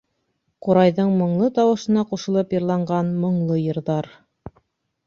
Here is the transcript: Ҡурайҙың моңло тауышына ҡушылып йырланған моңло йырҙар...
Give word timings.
Ҡурайҙың 0.67 1.11
моңло 1.19 1.49
тауышына 1.59 2.05
ҡушылып 2.15 2.57
йырланған 2.59 3.13
моңло 3.27 3.61
йырҙар... 3.69 4.13